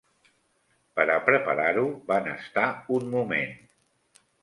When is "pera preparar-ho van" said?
0.99-2.33